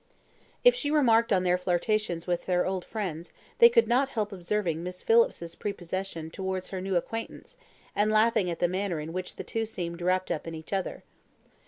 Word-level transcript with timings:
If 0.63 0.73
she 0.73 0.89
remarked 0.89 1.31
on 1.31 1.43
their 1.43 1.59
flirtations 1.59 2.25
with 2.25 2.47
their 2.47 2.65
old 2.65 2.83
friends, 2.83 3.31
they 3.59 3.69
could 3.69 3.87
not 3.87 4.09
help 4.09 4.31
observing 4.31 4.81
Miss 4.81 5.03
Phillips's 5.03 5.53
prepossession 5.53 6.31
towards 6.31 6.69
her 6.69 6.81
new 6.81 6.95
acquaintance, 6.95 7.55
and 7.95 8.09
laughing 8.09 8.49
at 8.49 8.57
the 8.57 8.67
manner 8.67 8.99
in 8.99 9.13
which 9.13 9.35
the 9.35 9.43
two 9.43 9.63
seemed 9.63 10.01
wrapped 10.01 10.31
up 10.31 10.47
in 10.47 10.55
each 10.55 10.73
other. 10.73 11.03